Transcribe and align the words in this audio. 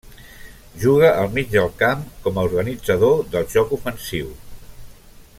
Juga 0.83 1.09
al 1.23 1.27
mig 1.35 1.51
del 1.51 1.69
camp 1.81 2.01
com 2.23 2.39
a 2.39 2.45
organitzador 2.49 3.21
del 3.35 3.47
joc 3.57 3.77
ofensiu. 3.77 4.33